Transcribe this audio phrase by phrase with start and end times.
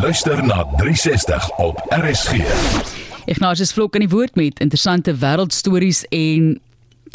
[0.00, 2.32] luister na 360 op RSG.
[3.24, 6.52] Ignatius Vlok in die woord met interessante wêreldstories en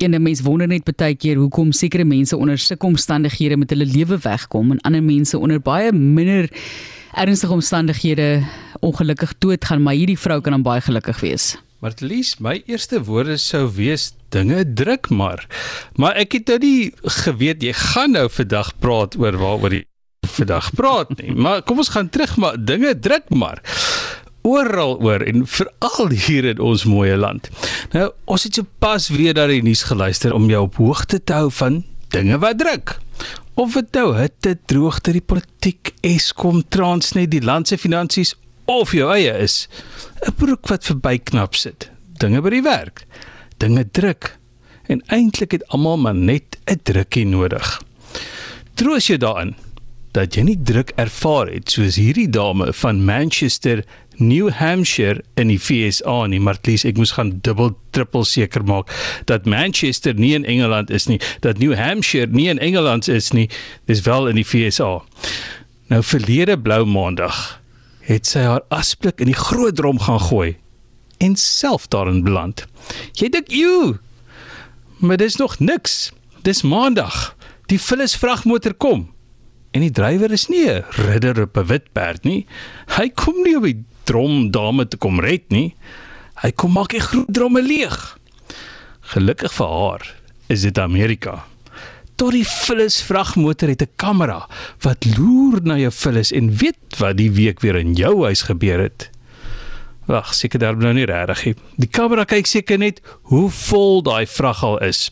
[0.03, 4.17] ene mens wonder net baie keer hoekom sekere mense onder sulke omstandighede met hulle lewe
[4.25, 6.49] wegkom en ander mense onder baie minder
[7.13, 8.43] ernstige omstandighede
[8.81, 11.53] ongelukkig doodgaan, maar hierdie vrou kan dan baie gelukkig wees.
[11.79, 15.47] Martelies, my eerste woorde sou wees dinge druk maar.
[15.95, 16.91] Maar ek het nou nie
[17.23, 19.85] geweet jy gaan nou vandag praat oor waaroor jy
[20.27, 21.33] vandag praat nie.
[21.33, 23.61] Maar kom ons gaan terug maar dinge druk maar
[24.43, 27.47] oral oor en veral hier in ons mooi land.
[27.95, 31.33] Nou, ons het so pas weer daar die nuus geluister om jou op hoogte te
[31.33, 31.83] hou van
[32.13, 32.97] dinge wat druk.
[33.53, 38.33] Of dit nou hitte, droogte, die politiek, Eskom, Transnet, die land se finansies
[38.65, 39.67] of jou eie is.
[40.27, 41.89] 'n Broek wat verbyknap sit.
[42.19, 43.05] Dinge by die werk.
[43.57, 44.37] Dinge druk.
[44.87, 47.81] En eintlik het almal maar net 'n drukkie nodig.
[48.73, 49.55] Troos jou daarin
[50.13, 53.81] dat jy nie druk ervaar het soos hierdie dame van Manchester,
[54.21, 58.93] New Hampshire in die FSA nie, maar please ek moes gaan dubbel trippel seker maak
[59.29, 63.47] dat Manchester nie in Engeland is nie, dat New Hampshire nie in Engeland is nie,
[63.89, 64.99] dis wel in die FSA.
[65.89, 67.41] Nou verlede blou maandag
[68.03, 70.53] het sy haar asblik in die groot drom gaan gooi
[71.23, 72.65] en self daarin beland.
[73.15, 73.99] Jy dink, "Joe,
[74.99, 76.11] maar dis nog niks.
[76.41, 77.35] Dis maandag.
[77.65, 79.12] Die vullis vragmotor kom."
[79.73, 82.45] En die drywer is nie 'n ridder op 'n wit perd nie.
[82.97, 85.75] Hy kom nie op die drom dame te kom red nie.
[86.43, 88.17] Hy kom maak die groot dromme leeg.
[89.01, 90.15] Gelukkig vir haar
[90.47, 91.45] is dit Amerika.
[92.15, 94.47] Tot die vullis vragmotor het 'n kamera
[94.81, 98.79] wat loer na jou vullis en weet wat die week weer in jou huis gebeur
[98.79, 99.09] het.
[100.05, 101.53] Wag, seker daar nou nie regtig nie.
[101.79, 102.99] Die kamera kyk seker net
[103.31, 105.07] hoe vol daai vrag al is.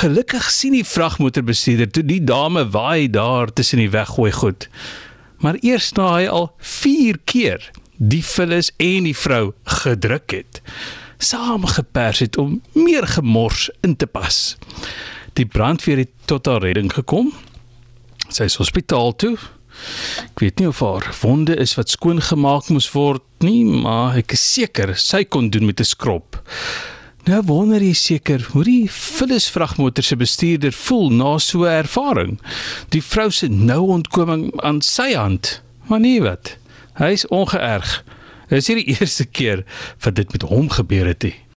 [0.00, 4.68] Gelukkig sien die vragmotorbestuurder toe die dame waai daar tussen die weggooi goed.
[5.44, 9.52] Maar eers na hy al 4 keer die vullis en die vrou
[9.82, 10.60] gedruk het,
[11.22, 14.56] saamgepers het om meer gemors in te pas.
[15.36, 17.32] Die brandweer het tot haar redding gekom.
[18.30, 19.36] Sy is hospitaal toe.
[20.24, 24.32] Ek weet nie of haar wonde is wat skoon gemaak moes word nie, maar ek
[24.32, 26.40] is seker sy kon doen met 'n skrob.
[27.24, 32.40] Nou wonder jy seker hoe die Phyllis vragmotor se bestuurder voel na so 'n ervaring.
[32.90, 35.62] Die vrou se nou ontkoming aan sy hand.
[35.88, 36.56] Maar nee wat.
[36.94, 38.04] Hy's ongeërg.
[38.48, 39.64] Dit is nie die eerste keer
[40.04, 41.34] wat dit met hom gebeur het nie.